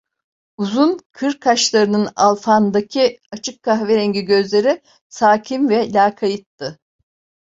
[0.57, 6.79] Uzun, kır kaşlarının alfandaki açık kahverengi gözleri sakin ve lakayttı.